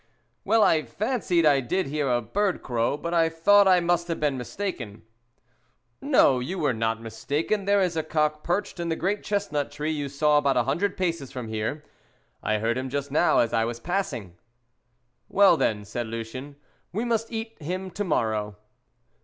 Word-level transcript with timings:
"Well, 0.43 0.63
I 0.63 0.81
fancied 0.83 1.45
I 1.45 1.59
did 1.59 1.85
hear 1.85 2.09
a 2.09 2.23
bird 2.23 2.63
crow, 2.63 2.97
but 2.97 3.13
I 3.13 3.29
thought 3.29 3.67
I 3.67 3.79
must 3.79 4.07
have 4.07 4.19
been 4.19 4.35
mistaken!" 4.35 5.03
"No, 6.01 6.39
you 6.39 6.57
were 6.57 6.73
not 6.73 6.99
mistaken, 6.99 7.65
there 7.65 7.79
is 7.81 7.95
a 7.95 8.01
cock 8.01 8.43
perched 8.43 8.79
in 8.79 8.89
the 8.89 8.95
great 8.95 9.23
chestnut 9.23 9.69
tree 9.71 9.91
you 9.91 10.09
saw 10.09 10.39
about 10.39 10.57
a 10.57 10.63
hundred 10.63 10.97
paces 10.97 11.31
from 11.31 11.49
here. 11.49 11.83
I 12.41 12.57
heard 12.57 12.79
him 12.79 12.89
just 12.89 13.11
now 13.11 13.37
as 13.37 13.53
I 13.53 13.63
was 13.63 13.79
passing." 13.79 14.35
"Well, 15.29 15.55
then," 15.55 15.85
said 15.85 16.07
Lucien, 16.07 16.55
"we 16.91 17.05
must 17.05 17.31
eat 17.31 17.61
him 17.61 17.91
tomorrow." 17.91 18.55